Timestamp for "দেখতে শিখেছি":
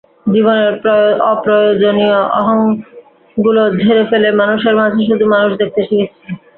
5.61-6.19